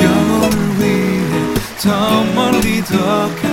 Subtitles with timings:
[0.00, 3.47] 영혼을 위해 더 멀리 더 가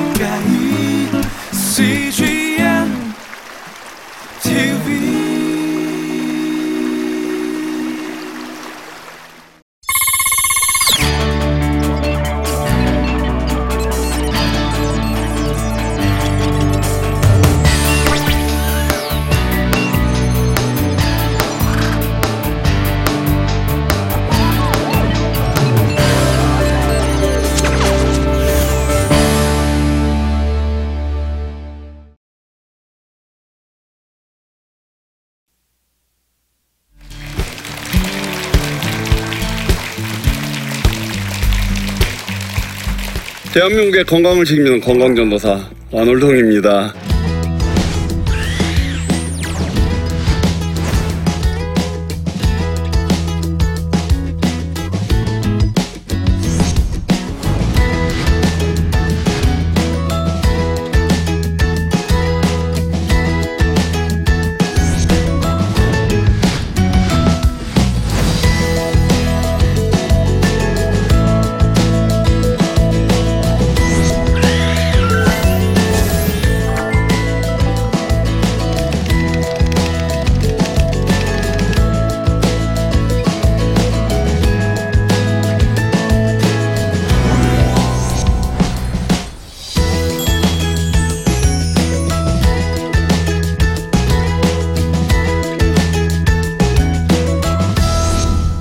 [43.56, 45.58] 대한민국의 건강을 책임지는 건강전도사
[45.94, 46.94] 안월동입니다.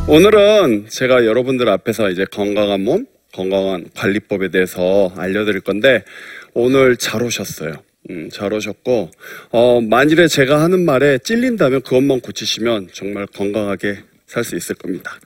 [0.07, 6.05] 오늘은 제가 여러분들 앞에서 이제 건강한 몸, 건강한 관리법에 대해서 알려드릴 건데
[6.53, 7.73] 오늘 잘 오셨어요.
[8.11, 9.11] 음, 잘 오셨고
[9.51, 15.19] 어, 만일에 제가 하는 말에 찔린다면 그것만 고치시면 정말 건강하게 살 수 있을 겁니다.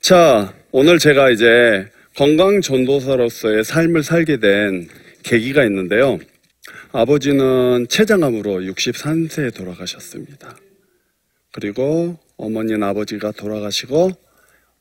[0.00, 4.88] 자, 오늘 제가 이제 건강 전도사로서의 삶을 살게 된
[5.22, 6.18] 계기가 있는데요.
[6.92, 10.56] 아버지는 췌장암으로 63세에 돌아가셨습니다.
[11.52, 14.25] 그리고 어머니는 아버지가 돌아가시고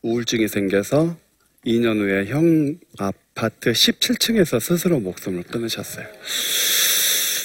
[0.06, 1.18] 우울증이 생겨서
[1.66, 6.06] 2년 후에 형 아파트 17층에서 스스로 목숨을 끊으셨어요.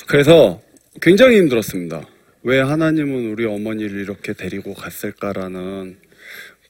[0.07, 0.61] 그래서
[1.01, 2.07] 굉장히 힘들었습니다.
[2.43, 5.97] 왜 하나님은 우리 어머니를 이렇게 데리고 갔을까라는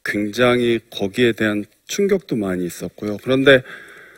[0.04, 3.16] 굉장히 거기에 대한 충격도 많이 있었고요.
[3.24, 3.64] 그런데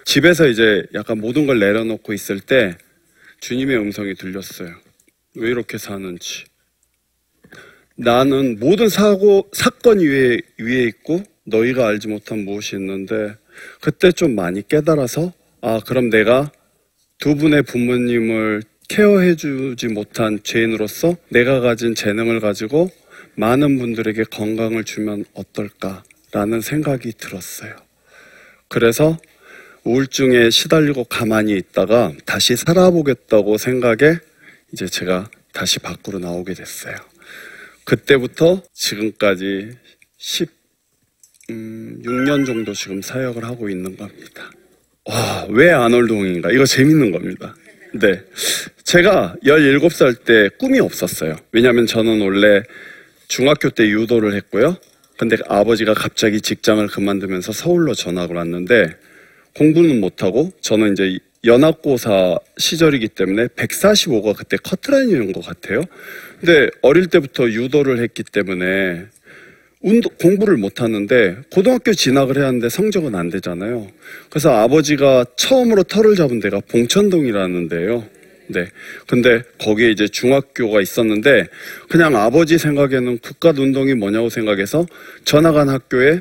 [0.04, 2.76] 집에서 이제 약간 모든 걸 내려놓고 있을 때
[3.40, 4.74] 주님의 음성이 들렸어요.
[5.36, 6.44] 왜 이렇게 사는지.
[7.96, 13.34] 나는 모든 사고, 사건 위에, 위에 있고 너희가 알지 못한 무엇이 있는데
[13.80, 16.50] 그때 좀 많이 깨달아서 아, 그럼 내가
[17.18, 22.90] 두 분의 부모님을 케어해 주지 못한 죄인으로서 내가 가진 재능을 가지고
[23.36, 27.76] 많은 분들에게 건강을 주면 어떨까라는 생각이 들었어요.
[28.68, 29.18] 그래서
[29.84, 34.18] 우울증에 시달리고 가만히 있다가 다시 살아보겠다고 생각에
[34.72, 36.96] 이제 제가 다시 밖으로 나오게 됐어요.
[37.84, 39.76] 그때부터 지금까지
[41.52, 44.50] 16년 정도 지금 사역을 하고 있는 겁니다.
[45.04, 46.50] 와, 왜 안월동인가?
[46.52, 47.54] 이거 재밌는 겁니다.
[47.94, 48.22] 네.
[48.84, 51.36] 제가 17살 때 꿈이 없었어요.
[51.52, 52.62] 왜냐면 저는 원래
[53.28, 54.76] 중학교 때 유도를 했고요.
[55.18, 58.96] 근데 아버지가 갑자기 직장을 그만두면서 서울로 전학을 왔는데
[59.54, 65.82] 공부는 못하고 저는 이제 연합고사 시절이기 때문에 145가 그때 커트라인이었던 것 같아요.
[66.40, 69.06] 근데 어릴 때부터 유도를 했기 때문에
[69.82, 73.88] 운동, 공부를 못 하는데 고등학교 진학을 해야 하는데 성적은 안 되잖아요.
[74.30, 78.06] 그래서 아버지가 처음으로 털을 잡은 데가 봉천동이라는 데예요.
[78.48, 78.68] 네.
[79.06, 81.46] 근데 거기에 이제 중학교가 있었는데
[81.88, 84.86] 그냥 아버지 생각에는 국가 운동이 뭐냐고 생각해서
[85.24, 86.20] 전학한 학교에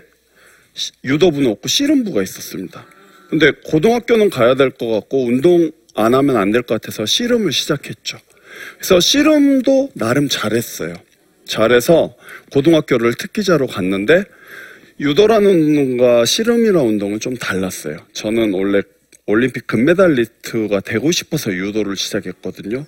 [1.04, 2.86] 유도부는 없고 씨름부가 있었습니다.
[3.30, 8.18] 근데 고등학교는 가야 될 것 같고 운동 안 하면 안 될 것 같아서 씨름을 시작했죠.
[8.78, 10.94] 그래서 씨름도 나름 잘했어요.
[11.52, 12.16] 잘해서
[12.52, 14.24] 고등학교를 특기자로 갔는데
[15.02, 17.98] 유도라는 운동과 씨름이라는 운동은 좀 달랐어요.
[18.14, 18.82] 저는 원래
[19.26, 22.86] 올림픽 금메달리스트가 되고 싶어서 유도를 시작했거든요.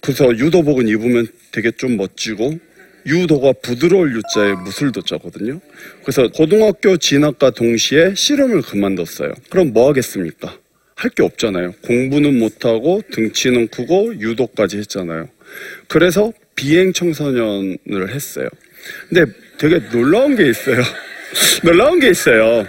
[0.00, 2.58] 그래서 유도복은 입으면 되게 좀 멋지고
[3.06, 5.60] 유도가 부드러울 유자에 무술도 자거든요.
[6.02, 9.34] 그래서 고등학교 진학과 동시에 씨름을 그만뒀어요.
[9.50, 10.56] 그럼 뭐 하겠습니까?
[10.96, 11.72] 할 게 없잖아요.
[11.82, 15.28] 공부는 못하고 등치는 크고 유도까지 했잖아요.
[15.88, 18.46] 그래서 비행 청소년을 했어요.
[19.08, 20.76] 근데 되게 놀라운 게 있어요.
[21.64, 22.66] 놀라운 게 있어요.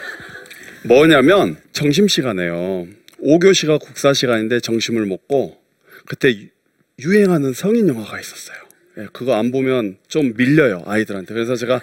[0.84, 2.88] 뭐냐면 점심시간에요.
[3.22, 5.58] 5교시가 국사 시간인데 점심을 먹고
[6.06, 6.34] 그때
[7.00, 8.58] 유행하는 성인 영화가 있었어요.
[8.98, 11.34] 예, 그거 안 보면 좀 밀려요 아이들한테.
[11.34, 11.82] 그래서 제가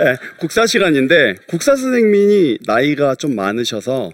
[0.00, 4.12] 예, 국사 시간인데 국사 선생님이 나이가 좀 많으셔서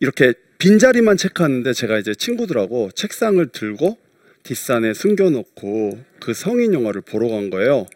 [0.00, 3.98] 이렇게 빈자리만 체크하는데 제가 이제 친구들하고 책상을 들고
[4.42, 7.86] 뒷산에 숨겨놓고 그 성인 영화를 보러 간 거예요.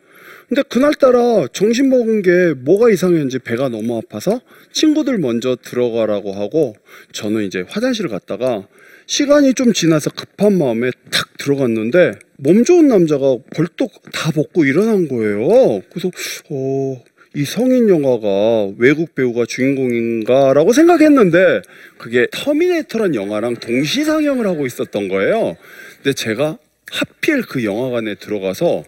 [0.49, 4.41] 근데 그날따라 점심 먹은 게 뭐가 이상했는지 배가 너무 아파서
[4.73, 6.77] 친구들 먼저 들어가라고 하고
[7.13, 8.67] 저는 이제 화장실을 갔다가
[9.07, 15.83] 시간이 좀 지나서 급한 마음에 탁 들어갔는데 몸 좋은 남자가 벌떡 다 벗고 일어난 거예요.
[15.91, 16.11] 그래서
[16.51, 17.03] 어,
[17.37, 21.63] 이 성인 영화가 외국 배우가 주인공인가라고 생각했는데
[21.99, 25.57] 그게 터미네이터란 영화랑 동시 상영을 하고 있었던 거예요.
[26.05, 26.59] 근데 제가
[26.93, 28.85] 하필 그 영화관에 들어가서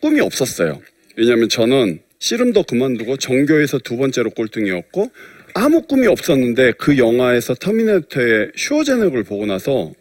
[0.00, 0.82] 꿈이 없었어요.
[1.16, 5.12] 왜냐하면 저는 씨름도 그만두고 전교에서 두 번째로 꼴등이었고
[5.54, 9.92] 아무 꿈이 없었는데 그 영화에서 터미네이터의 슈워제네거를 보고 나서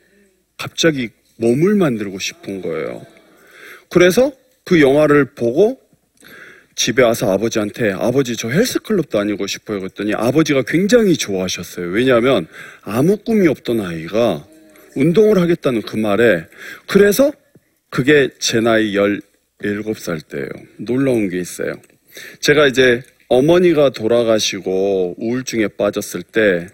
[0.57, 3.06] 갑자기 몸을 만들고 싶은 거예요.
[3.91, 4.31] 그래서
[4.63, 5.79] 그 영화를 보고
[6.73, 11.89] 집에 와서 아버지한테 아버지 저 헬스클럽 다니고 싶어요 그랬더니 아버지가 굉장히 좋아하셨어요.
[11.89, 12.47] 왜냐하면
[12.81, 14.47] 아무 꿈이 없던 아이가
[14.95, 16.45] 운동을 하겠다는 그 말에
[16.88, 17.31] 그래서
[17.89, 20.50] 그게 제 나이 17살 때예요.
[20.77, 21.74] 놀라운 게 있어요.
[22.39, 26.68] 제가 이제 어머니가 돌아가시고 우울증에 빠졌을 때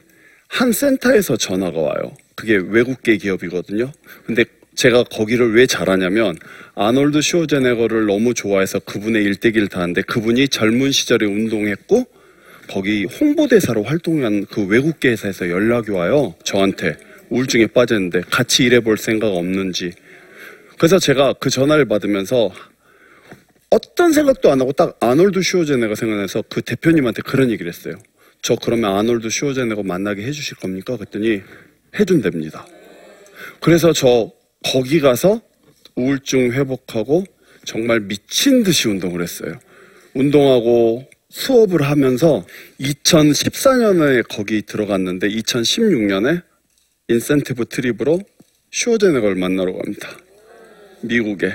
[0.52, 2.14] 한 센터에서 전화가 와요.
[2.36, 3.92] 그게 외국계 기업이거든요.
[4.26, 4.44] 근데
[4.76, 6.38] 제가 거기를 왜 잘하냐면
[6.76, 12.06] 아놀드 슈어제네거를 너무 좋아해서 그분의 일대기를 다하는데 그분이 젊은 시절에 운동했고
[12.70, 16.36] 거기 홍보대사로 활동한 그 외국계 회사에서 연락이 와요.
[16.44, 16.98] 저한테
[17.32, 19.94] 우울증에 빠졌는데 같이 일해볼 생각 없는지.
[20.78, 22.52] 그래서 제가 그 전화를 받으면서
[23.70, 27.96] 어떤 생각도 안 하고 딱 아놀드 슈어제네가 생각나서 그 대표님한테 그런 얘기를 했어요.
[28.42, 30.98] 저 그러면 아놀드 슈어제네가 만나게 해주실 겁니까?
[30.98, 31.42] 그랬더니
[31.98, 32.68] 해준답니다.
[33.62, 34.32] 그래서 저
[34.64, 35.42] 거기 가서
[35.96, 37.24] 우울증 회복하고
[37.64, 39.58] 정말 미친 듯이 운동을 했어요.
[40.16, 42.46] 운동하고 수업을 하면서
[42.82, 46.44] 2014년에 거기 들어갔는데 2016년에
[47.12, 48.22] 인센티브 트립으로
[48.72, 50.18] 슈어제네걸 만나러 갑니다.
[51.02, 51.54] 미국에.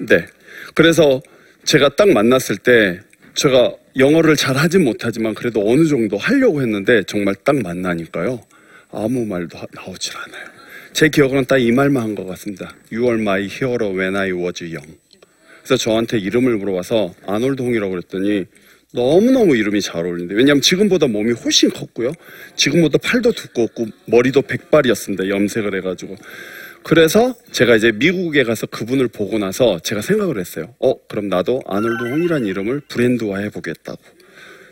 [0.00, 0.26] 네.
[0.74, 1.20] 그래서
[1.64, 3.00] 제가 딱 만났을 때
[3.34, 8.40] 제가 영어를 잘 하진 못하지만 그래도 어느 정도 하려고 했는데 정말 딱 만나니까요.
[8.90, 10.46] 아무 말도 하- 나오질 않아요.
[10.92, 12.74] 제 기억으로는 딱 이 말만 한 것 같습니다.
[12.92, 14.96] You are my hero when I was young.
[15.62, 18.46] 그래서 저한테 이름을 물어봐서 아놀드 홍이라고 그랬더니
[18.94, 20.34] 너무너무 이름이 잘 어울린대.
[20.34, 22.12] 왜냐하면 지금보다 몸이 훨씬 컸고요.
[22.56, 25.28] 지금보다 팔도 두껍고 머리도 백발이었습니다.
[25.28, 26.16] 염색을 해가지고.
[26.82, 30.74] 그래서 제가 이제 미국에 가서 그분을 보고 나서 제가 생각을 했어요.
[30.78, 34.00] 어, 그럼 나도 아놀드 홍이라는 이름을 브랜드화 해보겠다고.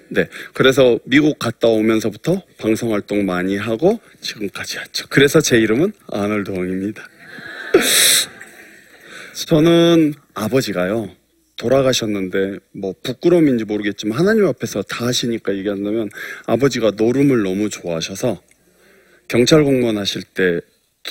[0.09, 0.29] 네.
[0.55, 5.07] 그래서 미국 갔다 오면서부터 방송 활동 많이 하고 지금까지 왔죠.
[5.11, 7.07] 그래서 제 이름은 아놀드 홍입니다.
[9.47, 11.11] 저는 아버지가요.
[11.57, 16.11] 돌아가셨는데 뭐 부끄러움인지 모르겠지만 하나님 앞에서 다 하시니까 얘기한다면
[16.47, 18.43] 아버지가 노름을 너무 좋아하셔서
[19.29, 20.61] 경찰 공무원 하실 때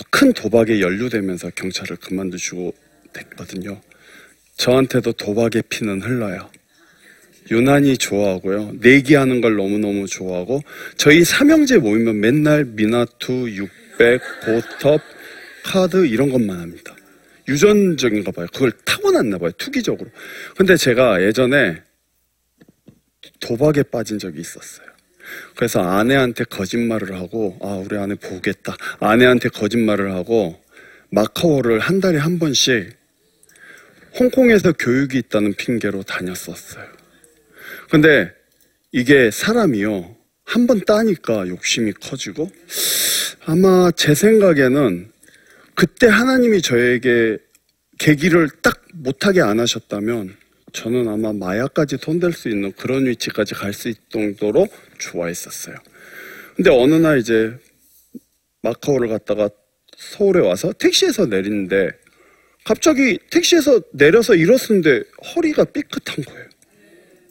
[0.10, 2.74] 큰 도박에 연루되면서 경찰을 그만두시고
[3.14, 3.80] 됐거든요.
[4.58, 6.50] 저한테도 도박의 피는 흘러요.
[7.52, 8.78] 유난히 좋아하고요.
[8.82, 10.62] 내기하는 걸 너무너무 좋아하고
[10.98, 15.02] 저희 삼형제 모이면 맨날 미나투, 600, 보톱,
[15.64, 16.95] 카드 이런 것만 합니다.
[17.48, 18.48] 유전적인가 봐요.
[18.54, 19.52] 그걸 타고났나 봐요.
[19.58, 20.10] 투기적으로.
[20.58, 21.82] 근데 제가 예전에
[23.40, 24.88] 도박에 빠진 적이 있었어요.
[25.56, 28.75] 그래서 아내한테 거짓말을 하고 아 우리 아내 보겠다.
[29.00, 30.62] 아내한테 거짓말을 하고
[31.10, 32.96] 마카오를 한 달에 한 번씩
[34.20, 36.86] 홍콩에서 교육이 있다는 핑계로 다녔었어요.
[37.90, 38.32] 근데
[38.92, 40.16] 이게 사람이요.
[40.48, 42.52] 한 번 따니까 욕심이 커지고
[43.46, 45.12] 아마 제 생각에는
[45.75, 47.38] 그때 하나님이 저에게
[47.98, 50.36] 계기를 딱 못하게 안 하셨다면
[50.72, 54.67] 저는 아마 마약까지 손댈 수 있는 그런 위치까지 갈 수 있을 정도로
[55.00, 55.75] 좋아했었어요.
[56.55, 57.58] 근데 어느 날 이제
[58.62, 59.50] 마카오를 갔다가
[59.98, 61.91] 서울에 와서 택시에서 내리는데
[62.63, 65.03] 갑자기 택시에서 내려서 일었는데
[65.36, 66.50] 허리가 삐끗한 거예요.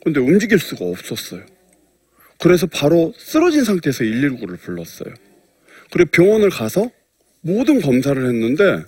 [0.05, 1.45] 근데 움직일 수가 없었어요.
[2.39, 5.15] 그래서 바로 쓰러진 상태에서 119를 불렀어요.
[5.91, 6.91] 그리고 병원을 가서
[7.45, 8.83] 모든 검사를 했는데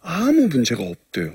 [0.00, 1.32] 아무 문제가 없대요.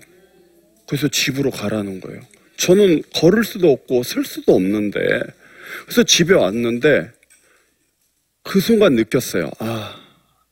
[0.88, 2.21] 그래서 집으로 가라는 거예요.
[2.57, 5.00] 저는 걸을 수도 없고 쓸 수도 없는데
[5.85, 7.09] 그래서 집에 왔는데
[8.43, 9.51] 그 순간 느꼈어요.
[9.59, 9.95] 아,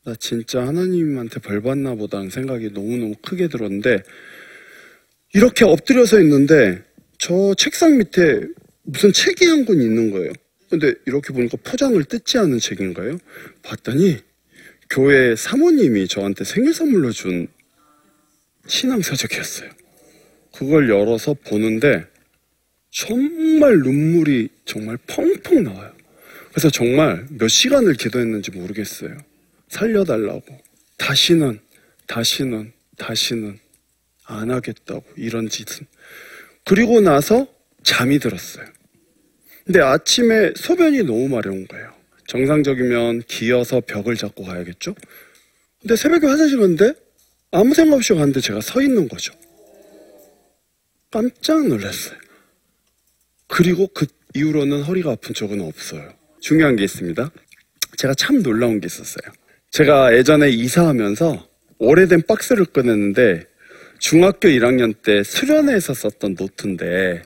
[0.04, 4.02] 나 진짜 하나님한테 벌 받나 보다는 생각이 너무너무 크게 들었는데
[5.34, 6.82] 이렇게 엎드려서 있는데
[7.18, 8.40] 저 책상 밑에
[8.84, 10.32] 무슨 책이 한 권 있는 거예요.
[10.70, 13.18] 근데 이렇게 보니까 포장을 뜯지 않은 책인가요?
[13.62, 14.18] 봤더니
[14.92, 17.48] 교회 사모님이 저한테 생일 선물로 준
[18.66, 19.70] 신앙 서적이었어요.
[20.54, 22.04] 그걸 열어서 보는데
[22.90, 25.92] 정말 눈물이 정말 펑펑 나와요.
[26.50, 29.16] 그래서 정말 몇 시간을 기도했는지 모르겠어요.
[29.68, 30.58] 살려달라고.
[30.98, 31.58] 다시는,
[32.06, 33.58] 다시는, 다시는
[34.24, 35.04] 안 하겠다고.
[35.16, 35.86] 이런 짓은.
[36.66, 37.46] 그리고 나서
[37.82, 38.66] 잠이 들었어요.
[39.64, 42.01] 근데 아침에 소변이 너무 마려운 거예요.
[42.32, 44.94] 정상적이면 기어서 벽을 잡고 가야겠죠?
[45.82, 46.94] 근데 새벽에 화장실 갔는데
[47.50, 49.34] 아무 생각 없이 갔는데 제가 서 있는 거죠.
[51.10, 52.16] 깜짝 놀랐어요.
[53.48, 56.10] 그리고 그 이후로는 허리가 아픈 적은 없어요.
[56.40, 57.30] 중요한 게 있습니다.
[57.98, 59.30] 제가 참 놀라운 게 있었어요.
[59.70, 61.46] 제가 예전에 이사하면서
[61.80, 63.44] 오래된 박스를 꺼냈는데
[63.98, 67.24] 중학교 1학년 때 수련회에서 썼던 노트인데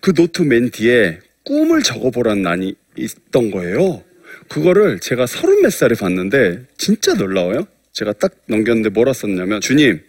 [0.00, 4.04] 그 노트 맨 뒤에 꿈을 적어보라는 난이 있던 거예요.
[4.48, 7.66] 그거를 제가 서른 몇 살에 봤는데 진짜 놀라워요.
[7.92, 10.02] 제가 딱 넘겼는데 뭐라 썼냐면 주님,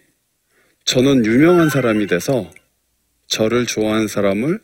[0.84, 2.50] 저는 유명한 사람이 돼서
[3.26, 4.60] 저를 좋아하는 사람을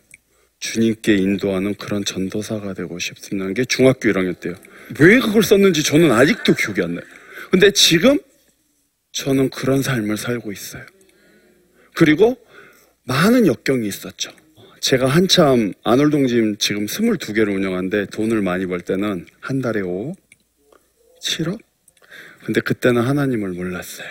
[0.60, 4.54] 주님께 인도하는 그런 전도사가 되고 싶다는 게 중학교 1학년 때요.
[5.00, 7.04] 왜 그걸 썼는지 저는 아직도 기억이 안 나요.
[7.50, 8.18] 근데 지금
[9.12, 10.84] 저는 그런 삶을 살고 있어요.
[11.94, 12.36] 그리고
[13.04, 14.30] 많은 역경이 있었죠.
[14.82, 20.16] 제가 한참 아놀동짐 지금 22개를 운영하는데 돈을 많이 벌 때는 한 달에 5억?
[21.20, 21.60] 7억?
[22.44, 24.08] 근데 그때는 하나님을 몰랐어요.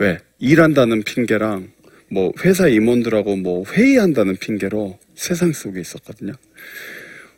[0.00, 0.18] 왜?
[0.40, 1.70] 일한다는 핑계랑
[2.10, 6.32] 뭐 회사 임원들하고 뭐 회의한다는 핑계로 세상 속에 있었거든요.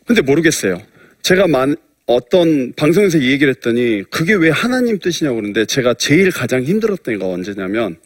[0.06, 0.80] 근데 모르겠어요.
[1.20, 6.62] 제가 만, 어떤 방송에서 이 얘기를 했더니 그게 왜 하나님 뜻이냐고 그러는데 제가 제일 가장
[6.62, 7.98] 힘들었던 애가 언제냐면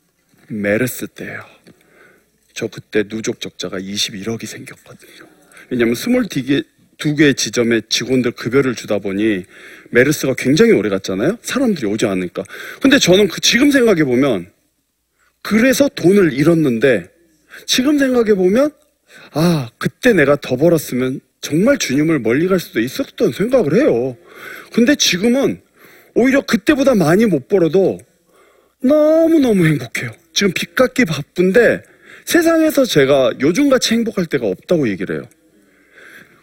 [0.48, 1.59] 메르스 때예요.
[2.60, 5.26] 저 그때 누적 적자가 21억이 생겼거든요.
[5.70, 6.62] 왜냐하면 22개
[6.98, 9.46] 두 개의 지점에 직원들 급여를 주다 보니
[9.88, 11.38] 메르스가 굉장히 오래 갔잖아요.
[11.40, 12.44] 사람들이 오지 않으니까.
[12.82, 14.50] 근데 저는 그 지금 생각해 보면
[15.40, 17.08] 그래서 돈을 잃었는데
[17.64, 18.72] 지금 생각해 보면
[19.32, 24.18] 아 그때 내가 더 벌었으면 정말 주님을 멀리 갈 수도 있었던 생각을 해요.
[24.74, 25.62] 근데 지금은
[26.14, 27.98] 오히려 그때보다 많이 못 벌어도
[28.82, 30.10] 너무너무 행복해요.
[30.34, 31.88] 지금 빚 갚기 바쁜데
[32.30, 35.24] 세상에서 제가 요즘같이 행복할 때가 없다고 얘기를 해요.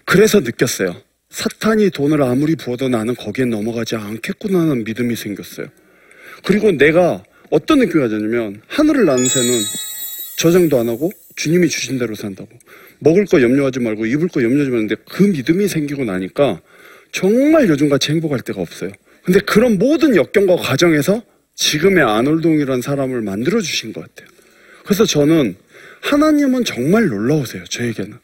[0.03, 1.01] 그래서 느꼈어요.
[1.29, 5.67] 사탄이 돈을 아무리 부어도 나는 거기에 넘어가지 않겠구나는 믿음이 생겼어요.
[6.43, 9.61] 그리고 내가 어떤 느낌이 가졌냐면 하늘을 나는 새는
[10.37, 12.49] 저장도 안 하고 주님이 주신 대로 산다고.
[12.99, 16.59] 먹을 거 염려하지 말고 입을 거 염려하지 말는데 그 믿음이 생기고 나니까
[17.13, 18.91] 정말 요즘같이 행복할 때가 없어요.
[19.23, 21.23] 근데 그런 모든 역경과 과정에서
[21.55, 24.27] 지금의 아놀동이라는 사람을 만들어 주신 것 같아요.
[24.83, 25.55] 그래서 저는
[26.11, 27.63] 하나님은 정말 놀라우세요.
[27.65, 28.17] 저에게는.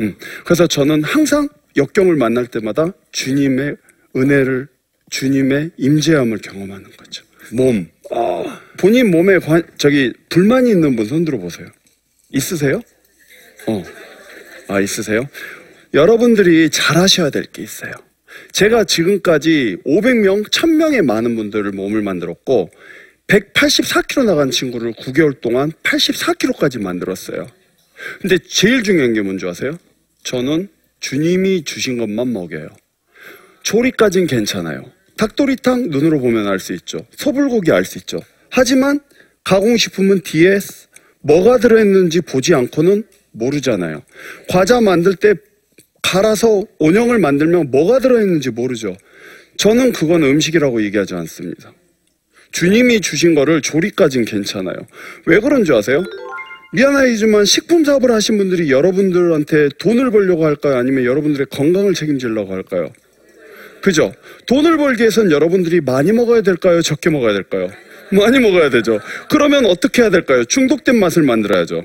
[0.00, 0.14] 음,
[0.44, 3.76] 그래서 저는 항상 역경을 만날 때마다 주님의
[4.16, 4.66] 은혜를
[5.10, 7.24] 주님의 임재함을 경험하는 거죠.
[7.52, 7.86] 몸.
[8.10, 11.68] 아, 본인 몸에 관, 저기 불만이 있는 분 손들어 보세요.
[12.30, 12.80] 있으세요?
[13.66, 13.84] 어.
[14.68, 15.28] 아, 있으세요?
[15.94, 17.92] 여러분들이 잘 하셔야 될 게 있어요.
[18.52, 22.70] 제가 지금까지 500명, 1000명의 많은 분들을 몸을 만들었고
[23.28, 27.46] 184kg 나간 친구를 9개월 동안 84kg까지 만들었어요.
[28.20, 29.78] 근데 제일 중요한 게 뭔지 아세요?
[30.24, 30.68] 저는
[31.00, 32.68] 주님이 주신 것만 먹여요.
[33.62, 34.84] 조리까진 괜찮아요.
[35.16, 37.06] 닭도리탕 눈으로 보면 알 수 있죠.
[37.16, 38.18] 소불고기 알 수 있죠.
[38.50, 39.00] 하지만
[39.44, 40.58] 가공식품은 뒤에
[41.20, 44.02] 뭐가 들어있는지 보지 않고는 모르잖아요.
[44.48, 45.34] 과자 만들 때
[46.02, 48.96] 갈아서 온형을 만들면 뭐가 들어있는지 모르죠.
[49.58, 51.72] 저는 그건 음식이라고 얘기하지 않습니다.
[52.52, 54.76] 주님이 주신 거를 조리까진 괜찮아요.
[55.26, 56.04] 왜 그런 줄 아세요?
[56.74, 60.76] 미안하지만 식품 사업을 하신 분들이 여러분들한테 돈을 벌려고 할까요?
[60.76, 62.92] 아니면 여러분들의 건강을 책임지려고 할까요?
[63.82, 64.12] 그죠?
[64.46, 66.80] 돈을 벌기 위해선 여러분들이 많이 먹어야 될까요?
[66.80, 67.68] 적게 먹어야 될까요?
[68.10, 69.00] 많이 먹어야 되죠.
[69.28, 70.44] 그러면 어떻게 해야 될까요?
[70.44, 71.82] 중독된 맛을 만들어야죠.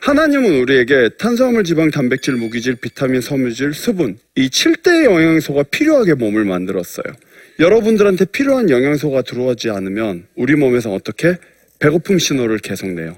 [0.00, 7.14] 하나님은 우리에게 탄수화물, 지방, 단백질, 무기질, 비타민, 섬유질, 수분 이 7대의 영양소가 필요하게 몸을 만들었어요.
[7.58, 11.36] 여러분들한테 필요한 영양소가 들어오지 않으면 우리 몸에서 어떻게
[11.80, 13.16] 배고픔 신호를 계속 내요.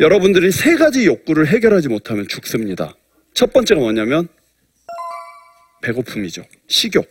[0.00, 2.94] 여러분들이 세 가지 욕구를 해결하지 못하면 죽습니다.
[3.34, 4.28] 첫 번째가 뭐냐면
[5.82, 6.44] 배고픔이죠.
[6.66, 7.06] 식욕.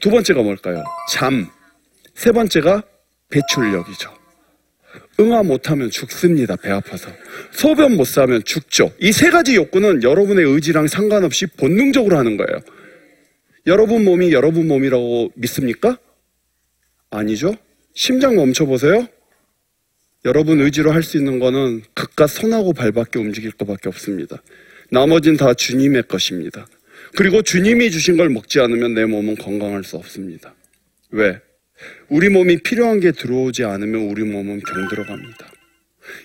[0.00, 0.84] 두 번째가 뭘까요?
[1.10, 1.46] 잠.
[2.14, 2.82] 세 번째가
[3.30, 4.10] 배출력이죠.
[5.20, 6.56] 응아 못하면 죽습니다.
[6.56, 7.10] 배 아파서.
[7.52, 8.92] 소변 못 싸면 죽죠.
[9.00, 12.60] 이 세 가지 욕구는 여러분의 의지랑 상관없이 본능적으로 하는 거예요.
[13.66, 15.98] 여러분 몸이 여러분 몸이라고 믿습니까?
[17.10, 17.54] 아니죠.
[17.94, 19.08] 심장 멈춰보세요.
[20.24, 24.42] 여러분 의지로 할 수 있는 거는 그깟 손하고 발밖에 움직일 것밖에 없습니다.
[24.90, 26.66] 나머진 다 주님의 것입니다.
[27.16, 30.54] 그리고 주님이 주신 걸 먹지 않으면 내 몸은 건강할 수 없습니다.
[31.10, 31.40] 왜?
[32.08, 35.50] 우리 몸이 필요한 게 들어오지 않으면 우리 몸은 병들어 갑니다.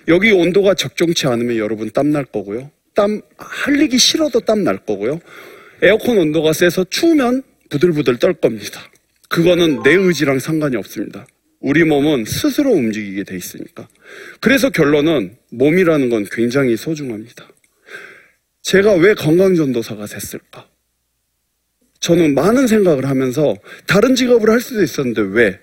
[0.07, 2.71] 여기 온도가 적정치 않으면 여러분 땀 날 거고요.
[2.95, 5.19] 땀 흘리기 싫어도 땀 날 거고요.
[5.81, 8.81] 에어컨 온도가 세서 추우면 부들부들 떨 겁니다.
[9.33, 11.25] 그거는 내 의지랑 상관이 없습니다.
[11.59, 13.87] 우리 몸은 스스로 움직이게 돼 있으니까.
[14.39, 17.49] 그래서 결론은 몸이라는 건 굉장히 소중합니다.
[18.61, 20.67] 제가 왜 건강전도사가 됐을까?
[21.99, 23.55] 저는 많은 생각을 하면서
[23.87, 25.59] 다른 직업을 할 수도 있었는데 왜?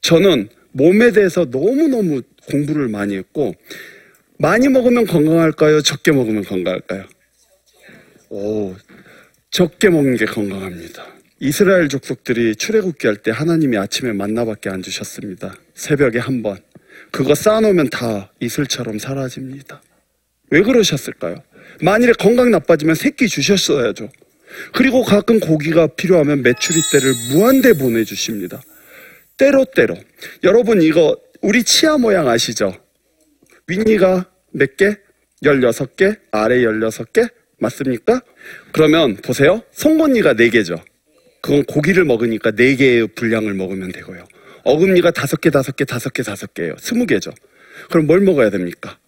[0.00, 3.54] 저는 몸에 대해서 너무너무 공부를 많이 했고,
[4.38, 5.82] 많이 먹으면 건강할까요?
[5.82, 7.04] 적게 먹으면 건강할까요?
[8.30, 8.74] 오,
[9.50, 11.19] 적게 먹는 게 건강합니다.
[11.40, 15.54] 이스라엘 족속들이 출애굽기 할 때 하나님이 아침에 만나밖에 안 주셨습니다.
[15.74, 16.58] 새벽에 한 번.
[17.10, 19.80] 그거 쌓아놓으면 다 이슬처럼 사라집니다.
[20.50, 21.42] 왜 그러셨을까요?
[21.80, 24.10] 만일에 건강 나빠지면 새끼 주셨어야죠.
[24.74, 28.60] 그리고 가끔 고기가 필요하면 메추리 떼를 무한대 보내주십니다.
[29.38, 29.96] 때로때로.
[30.44, 32.76] 여러분 이거 우리 치아 모양 아시죠?
[33.66, 34.96] 윗니가 몇 개?
[35.42, 36.18] 16개?
[36.32, 37.30] 아래 16개?
[37.58, 38.20] 맞습니까?
[38.72, 39.62] 그러면 보세요.
[39.72, 40.82] 송곳니가 4개죠.
[41.42, 44.26] 그건 고기를 먹으니까 4개의 분량을 먹으면 되고요.
[44.64, 46.76] 어금니가 5개, 5개, 5개, 5개예요.
[46.76, 47.34] 20개죠.
[47.90, 48.98] 그럼 뭘 먹어야 됩니까?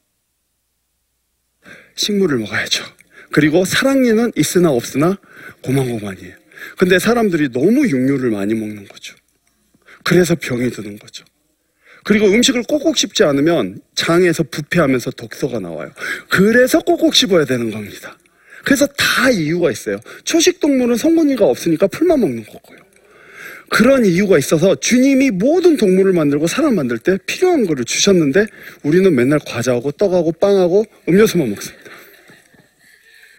[1.95, 2.85] 식물을 먹어야죠.
[3.31, 5.19] 그리고 사랑니는 있으나 없으나
[5.62, 6.35] 고만고만이에요.
[6.79, 9.15] 근데 사람들이 너무 육류를 많이 먹는 거죠.
[10.05, 11.25] 그래서 병이 드는 거죠.
[12.05, 15.93] 그리고 음식을 꼭꼭 씹지 않으면 장에서 부패하면서 독소가 나와요.
[16.29, 18.19] 그래서 꼭꼭 씹어야 되는 겁니다.
[18.64, 19.99] 그래서 다 이유가 있어요.
[20.25, 22.78] 초식 동물은 성분이가 없으니까 풀만 먹는 거고요.
[23.69, 28.47] 그런 이유가 있어서 주님이 모든 동물을 만들고 사람 만들 때 필요한 거를 주셨는데
[28.83, 31.90] 우리는 맨날 과자하고 떡하고 빵하고 음료수만 먹습니다.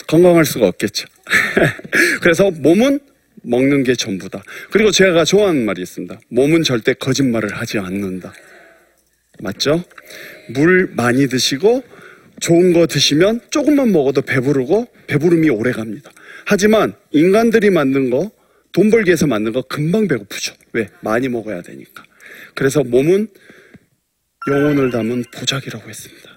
[0.08, 1.08] 건강할 수가 없겠죠.
[2.22, 3.00] 그래서 몸은
[3.44, 4.44] 먹는 게 전부다.
[4.72, 6.20] 그리고 제가 좋아하는 말이 있습니다.
[6.30, 8.34] 몸은 절대 거짓말을 하지 않는다.
[9.40, 9.84] 맞죠?
[10.50, 11.84] 물 많이 드시고
[12.44, 16.12] 좋은 거 드시면 조금만 먹어도 배부르고 배부름이 오래 갑니다.
[16.46, 18.32] 하지만 인간들이 만든 거,
[18.74, 20.54] 돈 벌기 위해서 만든 거 금방 배고프죠.
[20.74, 20.90] 왜?
[21.00, 22.04] 많이 먹어야 되니까.
[22.54, 23.30] 그래서 몸은
[24.52, 26.36] 영혼을 담은 보자기라고 했습니다.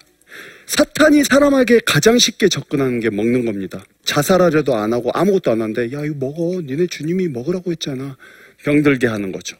[0.65, 3.83] 사탄이 사람에게 가장 쉽게 접근하는 게 먹는 겁니다.
[4.05, 6.61] 자살하려도 안 하고 아무것도 안 하는데, 야, 이거 먹어.
[6.61, 8.15] 니네 주님이 먹으라고 했잖아.
[8.63, 9.57] 병들게 하는 거죠.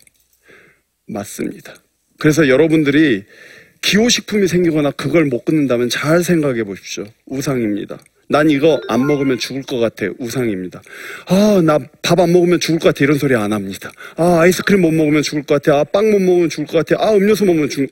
[1.07, 1.75] 맞습니다.
[2.19, 3.25] 그래서 여러분들이
[3.81, 7.05] 기호식품이 생기거나 그걸 못 끊는다면 잘 생각해 보십시오.
[7.25, 7.97] 우상입니다.
[8.29, 10.05] 난 이거 안 먹으면 죽을 것 같아.
[10.19, 10.81] 우상입니다.
[11.27, 13.05] 아, 나 밥 안 먹으면 죽을 것 같아.
[13.05, 13.91] 이런 소리 안 합니다.
[14.17, 15.79] 아, 아이스크림 못 먹으면 죽을 것 같아.
[15.79, 17.01] 아, 빵 못 먹으면 죽을 것 같아.
[17.01, 17.89] 아, 음료수 먹으면 죽,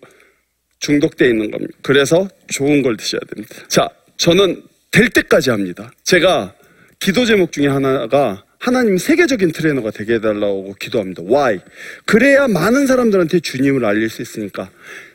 [0.80, 1.74] 중독돼 있는 겁니다.
[1.82, 3.56] 그래서 좋은 걸 드셔야 됩니다.
[3.70, 5.92] 자, 저는 될 때까지 합니다.
[6.04, 6.54] 제가
[7.00, 11.22] 기도 제목 중에 하나가 하나님 세계적인 트레이너가 되게 해달라고 기도합니다.
[11.24, 11.60] Why?
[12.06, 14.70] 그래야 많은 사람들한테 주님을 알릴 수 있으니까.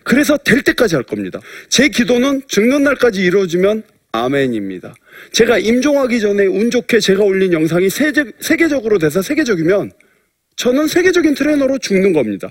[0.05, 1.41] 그래서 될 때까지 할 겁니다.
[1.69, 3.83] 제 기도는 죽는 날까지 이루어지면
[4.13, 4.95] 아멘입니다.
[5.33, 9.93] 제가 임종하기 전에 운 좋게 제가 올린 영상이 세계, 세계적으로 돼서 세계적이면
[10.57, 12.51] 저는 세계적인 트레이너로 죽는 겁니다.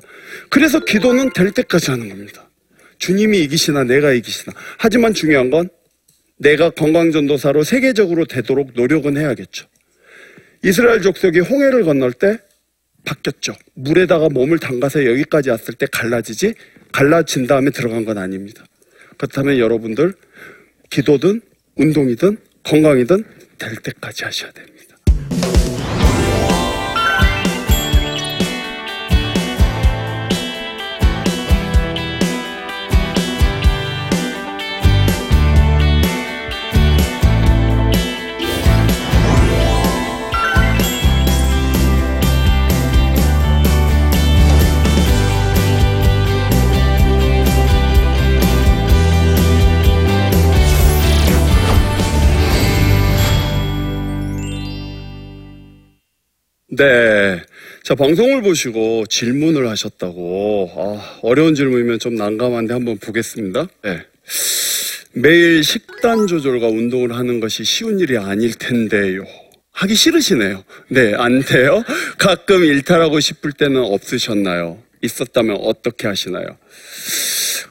[0.50, 2.50] 그래서 기도는 될 때까지 하는 겁니다.
[2.98, 4.54] 주님이 이기시나 내가 이기시나.
[4.78, 5.70] 하지만 중요한 건
[6.38, 9.68] 내가 건강전도사로 세계적으로 되도록 노력은 해야겠죠.
[10.64, 12.40] 이스라엘 족속이 홍해를 건널 때
[13.06, 13.54] 바뀌었죠.
[13.76, 16.54] 물에다가 몸을 담가서 여기까지 왔을 때 갈라지지
[16.92, 18.66] 갈라진 다음에 들어간 건 아닙니다.
[19.18, 20.14] 그렇다면 여러분들
[20.90, 21.42] 기도든
[21.76, 23.24] 운동이든 건강이든
[23.58, 24.98] 될 때까지 하셔야 됩니다.
[56.80, 57.42] 네.
[57.84, 60.72] 자, 방송을 보시고 질문을 하셨다고.
[60.78, 63.68] 아, 어려운 질문이면 좀 난감한데 한번 보겠습니다.
[63.84, 64.06] 네.
[65.12, 69.26] 매일 식단 조절과 운동을 하는 것이 쉬운 일이 아닐 텐데요.
[69.74, 70.64] 하기 싫으시네요.
[70.88, 71.84] 네, 안 돼요?
[72.18, 74.82] 가끔 일탈하고 싶을 때는 없으셨나요?
[75.02, 76.58] 있었다면 어떻게 하시나요?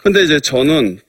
[0.02, 1.00] 근데 이제 저는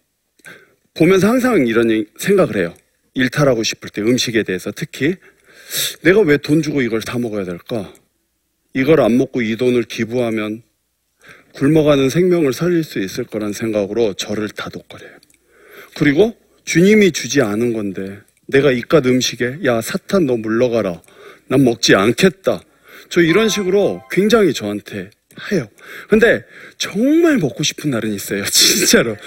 [0.93, 2.73] 보면서 항상 이런 생각을 해요.
[3.13, 5.15] 일탈하고 싶을 때 음식에 대해서 특히
[6.01, 7.93] 내가 왜 돈 주고 이걸 다 먹어야 될까?
[8.73, 10.63] 이걸 안 먹고 이 돈을 기부하면
[11.53, 15.11] 굶어가는 생명을 살릴 수 있을 거란 생각으로 저를 다독거려요.
[15.95, 21.01] 그리고 주님이 주지 않은 건데 내가 이깟 음식에 야 사탄 너 물러가라
[21.47, 22.61] 난 먹지 않겠다
[23.09, 25.09] 저 이런 식으로 굉장히 저한테
[25.51, 25.67] 해요
[26.07, 26.43] 근데
[26.77, 29.17] 정말 먹고 싶은 날은 있어요 진짜로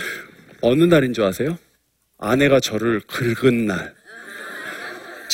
[0.61, 1.59] 어느 날인 줄 아세요?
[2.19, 3.93] 아내가 저를 긁은 날.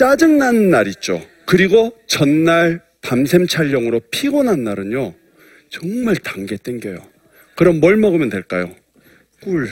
[0.03, 1.21] 짜증난 날 있죠.
[1.45, 5.13] 그리고 전날 밤샘 촬영으로 피곤한 날은요.
[5.71, 7.05] 정말 단 게 땡겨요.
[7.57, 8.73] 그럼 뭘 먹으면 될까요?
[9.43, 9.69] 꿀.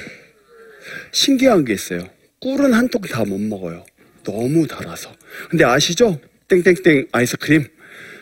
[1.12, 2.08] 신기한 게 있어요.
[2.40, 3.86] 꿀은 한 통 다 못 먹어요.
[4.24, 5.14] 너무 달아서.
[5.48, 6.20] 근데 아시죠?
[6.48, 7.64] 땡땡땡 아이스크림.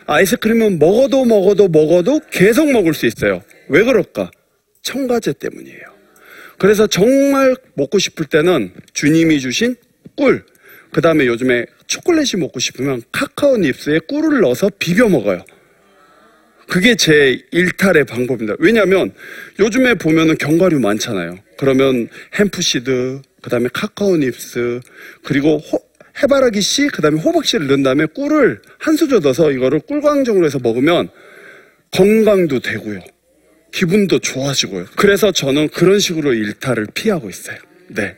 [0.05, 3.41] 아이스크림은 먹어도 먹어도 먹어도 계속 먹을 수 있어요.
[3.67, 4.29] 왜 그럴까?
[4.83, 5.81] 첨가제 때문이에요.
[6.59, 9.75] 그래서 정말 먹고 싶을 때는 주님이 주신
[10.15, 10.45] 꿀.
[10.95, 15.43] 그 다음에 요즘에 초콜릿이 먹고 싶으면 카카오 닙스에 꿀을 넣어서 비벼 먹어요.
[16.69, 18.55] 그게 제 일탈의 방법입니다.
[18.59, 19.11] 왜냐하면
[19.59, 21.37] 요즘에 보면은 견과류 많잖아요.
[21.57, 22.07] 그러면
[22.39, 24.79] 햄프시드, 그 다음에 카카오 닙스,
[25.21, 25.83] 그리고 호-
[26.23, 30.59] 해바라기 씨, 그 다음에 호박 씨를 넣은 다음에 꿀을 한 수저 넣어서 이거를 꿀광정으로 해서
[30.63, 31.09] 먹으면
[31.91, 33.01] 건강도 되고요.
[33.73, 34.85] 기분도 좋아지고요.
[34.95, 37.57] 그래서 저는 그런 식으로 일탈을 피하고 있어요.
[37.89, 38.15] 네.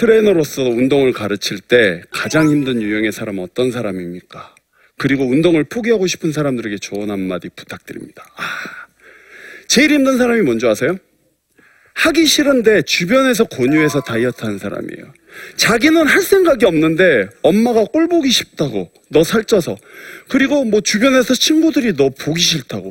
[0.00, 4.54] 트레이너로서 운동을 가르칠 때 가장 힘든 유형의 사람은 어떤 사람입니까?
[4.96, 8.24] 그리고 운동을 포기하고 싶은 사람들에게 조언 한마디 부탁드립니다.
[8.36, 8.42] 아,
[9.68, 10.96] 제일 힘든 사람이 뭔지 아세요?
[11.92, 15.12] 하기 싫은데 주변에서 권유해서 다이어트 하는 사람이에요.
[15.56, 19.76] 자기는 할 생각이 없는데 엄마가 꼴 보기 쉽다고 너 살쪄서
[20.30, 22.90] 그리고 뭐 주변에서 친구들이 너 보기 싫다고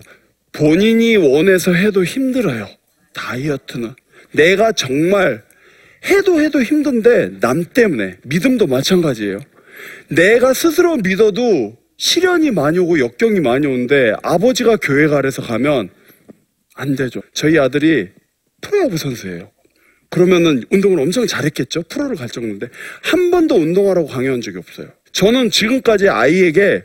[0.52, 2.69] 본인이 원해서 해도 힘들어요.
[3.13, 3.95] 다이어트는
[4.32, 5.48] 내가 정말
[6.05, 9.39] 해도 해도 힘든데 남 때문에 믿음도 마찬가지예요.
[10.09, 15.89] 내가 스스로 믿어도 시련이 많이 오고 역경이 많이 오는데 아버지가 교회 가래서 가면
[16.75, 17.21] 안 되죠.
[17.33, 18.09] 저희 아들이
[18.62, 19.51] 프로야구 선수예요.
[20.09, 21.83] 그러면은 운동을 엄청 잘했겠죠.
[21.83, 22.69] 프로를 갈 정도인데
[23.03, 24.88] 한 번도 운동하라고 강요한 적이 없어요.
[25.12, 26.83] 저는 지금까지 아이에게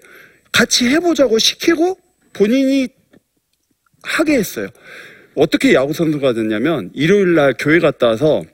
[0.53, 1.99] 같이 해보자고 시키고
[2.33, 2.89] 본인이
[4.03, 4.69] 하게 했어요.
[5.35, 8.45] 어떻게 야구 선수가 됐냐면 일요일 날 교회 갔다 와서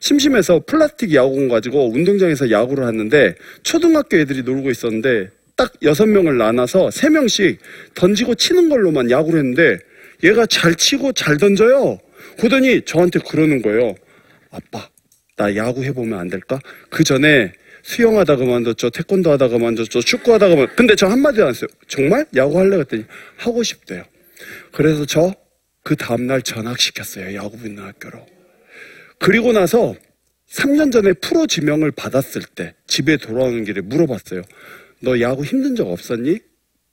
[0.00, 6.90] 심심해서 플라스틱 야구공 가지고 운동장에서 야구를 하는데 초등학교 애들이 놀고 있었는데 딱 여섯 명을 나눠서
[6.90, 7.58] 세 명씩
[7.94, 9.78] 던지고 치는 걸로만 야구를 했는데
[10.24, 11.98] 얘가 잘 치고 잘 던져요.
[12.38, 13.94] 그러더니 저한테 그러는 거예요.
[14.50, 14.88] 아빠,
[15.36, 16.58] 나 야구 해보면 안 될까?
[16.88, 18.90] 그 전에 수영하다 그만뒀죠.
[18.90, 20.00] 태권도 하다 그만뒀죠.
[20.00, 20.68] 축구하다 그만.
[20.76, 21.68] 근데 저 한마디도 안 했어요.
[21.88, 22.26] 정말?
[22.36, 22.70] 야구 할래?
[22.76, 23.04] 그랬더니
[23.36, 24.04] 하고 싶대요.
[24.72, 25.34] 그래서 저
[25.82, 27.34] 그 다음날 전학시켰어요.
[27.34, 28.26] 야구분학교로.
[29.20, 29.94] 그리고 나서
[30.50, 34.42] 3년 전에 프로 지명을 받았을 때 집에 돌아오는 길에 물어봤어요.
[35.00, 36.38] 너 야구 힘든 적 없었니?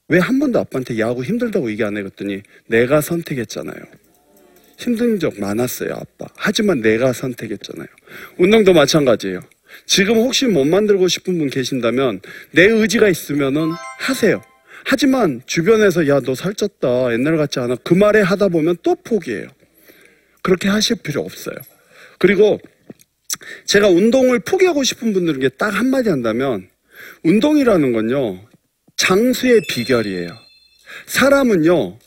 [0.09, 3.75] 왜 한 번도 아빠한테 야구 힘들다고 얘기 안 해봤더니 내가 선택했잖아요.
[4.77, 6.27] 힘든 적 많았어요, 아빠.
[6.35, 7.87] 하지만 내가 선택했잖아요.
[8.37, 9.41] 운동도 마찬가지예요.
[9.85, 14.41] 지금 혹시 못 만들고 싶은 분 계신다면 내 의지가 있으면은 하세요.
[14.85, 17.11] 하지만 주변에서 야, 너 살쪘다.
[17.13, 17.75] 옛날 같지 않아.
[17.83, 19.47] 그 말에 하다 보면 또 포기해요.
[20.41, 21.55] 그렇게 하실 필요 없어요.
[22.17, 22.59] 그리고
[23.65, 26.69] 제가 운동을 포기하고 싶은 분들에게 딱 한마디 한다면
[27.23, 28.39] 운동이라는 건요,
[28.95, 30.29] 장수의 비결이에요.
[31.05, 31.99] 사람은요,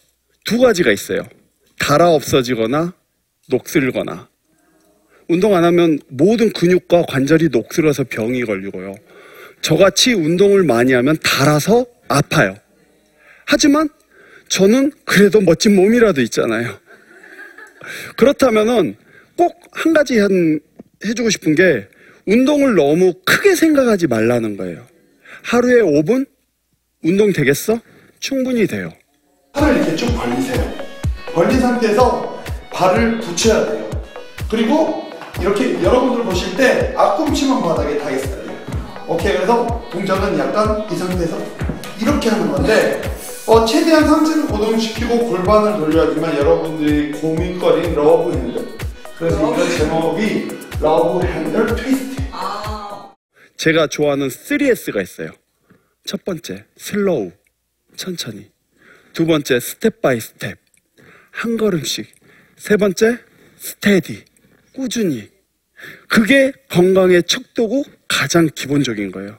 [0.45, 1.29] 두 가지가 있어요.
[1.79, 2.93] 달아 없어지거나
[3.49, 4.29] 녹슬거나.
[5.29, 8.97] 운동 안 하면 모든 근육과 관절이 녹슬어서 병이 걸리고요.
[9.61, 12.57] 저같이 운동을 많이 하면 달아서 아파요.
[13.47, 13.89] 하지만
[14.49, 16.77] 저는 그래도 멋진 몸이라도 있잖아요.
[18.17, 18.97] 그렇다면은
[19.41, 20.61] 꼭 한 가지 한,
[21.05, 21.89] 해주고 싶은 게
[22.27, 24.83] 운동을 너무 크게 생각하지 말라는 거예요.
[25.43, 26.27] 하루에 5분?
[27.03, 27.81] 운동 되겠어?
[28.19, 28.93] 충분히 돼요.
[29.55, 30.71] 팔을 이렇게 쭉 벌리세요.
[31.33, 33.91] 벌린 상태에서 발을 붙여야 돼요.
[34.51, 38.51] 그리고 이렇게 여러분들 보실 때 앞꿈치만 바닥에 닿겠어요.
[39.09, 41.39] 오케이, 그래서 동작은 약간 이 상태에서
[42.03, 43.01] 이렇게 하는 건데
[43.47, 48.90] 어, 최대한 상체를 고정시키고 골반을 돌려야지만 여러분들이 고민거리인 love handle.
[49.21, 50.49] 그래서 이런 제목이
[50.81, 52.23] love handle twist.
[53.59, 55.31] 제가 좋아하는 3S가 있어요.
[56.07, 57.31] 첫 번째, slow.
[57.97, 58.51] 천천히.
[59.13, 60.57] 두 번째, step by step.
[61.33, 62.11] 한 걸음씩.
[62.57, 63.19] 세 번째,
[63.59, 64.25] steady.
[64.73, 65.29] 꾸준히.
[66.09, 69.39] 그게 건강의 척도고 가장 기본적인 거예요.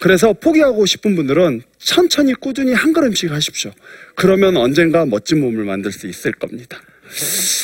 [0.00, 3.72] 그래서 포기하고 싶은 분들은 천천히 꾸준히 한 걸음씩 하십시오.
[4.14, 6.80] 그러면 언젠가 멋진 몸을 만들 수 있을 겁니다.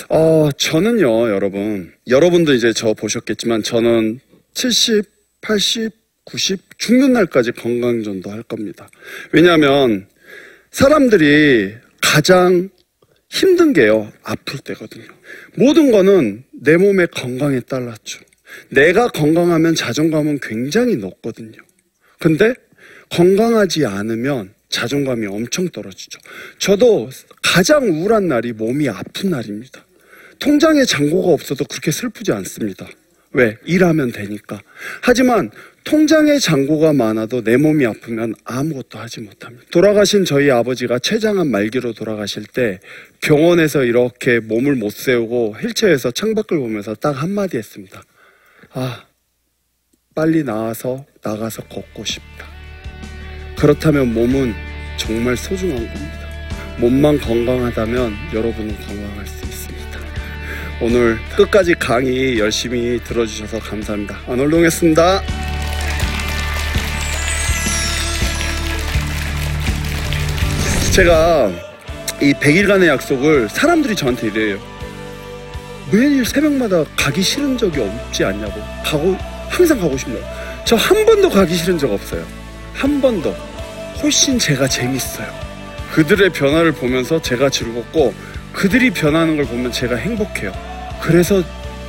[0.08, 1.92] 어, 저는요, 여러분.
[2.08, 4.20] 여러분도 이제 저 보셨겠지만 저는
[4.54, 5.04] 70,
[5.40, 5.92] 80,
[6.24, 8.88] 90, 죽는 날까지 건강전도 할 겁니다.
[9.32, 10.08] 왜냐하면
[10.70, 12.70] 사람들이 가장
[13.28, 15.06] 힘든 게요, 아플 때거든요.
[15.56, 18.20] 모든 거는 내 몸의 건강에 따랐죠.
[18.70, 21.58] 내가 건강하면 자존감은 굉장히 높거든요.
[22.18, 22.54] 근데
[23.10, 26.18] 건강하지 않으면 자존감이 엄청 떨어지죠.
[26.58, 27.08] 저도
[27.42, 29.86] 가장 우울한 날이 몸이 아픈 날입니다.
[30.40, 32.86] 통장에 잔고가 없어도 그렇게 슬프지 않습니다.
[33.30, 33.56] 왜?
[33.64, 34.60] 일하면 되니까.
[35.00, 35.50] 하지만
[35.84, 39.64] 통장에 잔고가 많아도 내 몸이 아프면 아무것도 하지 못합니다.
[39.70, 42.80] 돌아가신 저희 아버지가 췌장암 말기로 돌아가실 때
[43.20, 48.02] 병원에서 이렇게 몸을 못 세우고 휠체어에서 창밖을 보면서 딱 한마디 했습니다.
[48.72, 49.04] 아,
[50.14, 52.53] 빨리 나와서 나가서 걷고 싶다.
[53.64, 54.54] 그렇다면 몸은
[54.98, 56.28] 정말 소중한 겁니다.
[56.76, 60.00] 몸만 건강하다면 여러분은 건강할 수 있습니다.
[60.82, 64.18] 오늘 끝까지 강의 열심히 들어주셔서 감사합니다.
[64.28, 65.22] 안월동했습니다.
[70.92, 71.50] 제가
[72.20, 74.58] 이 100일간의 약속을 사람들이 저한테 이래요.
[75.90, 78.60] 매일 새벽마다 가기 싫은 적이 없지 않냐고.
[78.84, 79.16] 가고,
[79.48, 80.22] 항상 가고 싶냐고.
[80.66, 82.26] 저한 번도 가기 싫은 적 없어요.
[82.74, 83.53] 한 번도.
[84.02, 85.32] 훨씬 제가 재밌어요.
[85.92, 88.14] 그들의 변화를 보면서 제가 즐겁고,
[88.52, 90.52] 그들이 변하는 걸 보면 제가 행복해요.
[91.00, 91.42] 그래서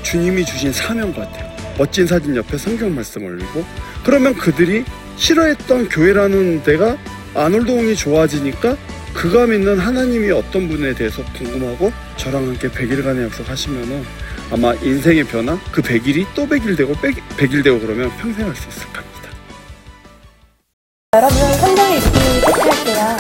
[0.04, 1.54] 주님이 주신 사명 같아요.
[1.78, 3.66] 멋진 사진 옆에 성경 말씀 올리고,
[4.04, 4.86] 그러면 그들이
[5.18, 6.98] 싫어했던 교회라는 데가
[7.34, 8.78] 아놀동이 좋아지니까
[9.14, 14.04] 그가 믿는 하나님이 어떤 분에 대해서 궁금하고 저랑 함께 100일간의 약속 하시면은
[14.52, 18.86] 아마 인생의 변화 그 100일이 또 100일 되고 100일 되고 그러면 평생 할 수 있을
[18.88, 19.30] 겁니다.
[21.16, 21.65] 여러분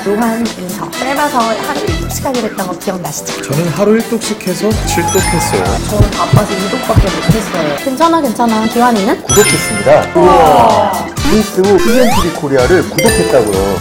[0.08, 3.42] 요한일서 짧아서 하루 1독씩 하기로 했던 거 기억나시죠?
[3.42, 5.64] 저는 하루 1독씩 해서 7독 했어요.
[5.90, 7.76] 저는 바빠서 2독밖에 못했어요.
[7.84, 8.68] 괜찮아 괜찮아.
[8.68, 9.24] 기환이는?
[9.24, 10.14] 구독했습니다.
[10.16, 11.06] 우와.
[11.32, 13.78] 페이스북 CGN TV 코리아를 구독했다고요.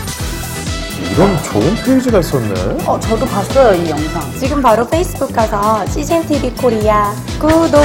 [1.13, 2.85] 이런 좋은 페이지가 있었네.
[2.87, 4.33] 어 저도 봤어요 이 영상.
[4.41, 7.85] 지금 바로 페이스북 가서 CGN TV 코리아 구독.